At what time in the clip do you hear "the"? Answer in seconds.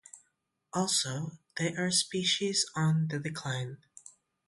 3.09-3.19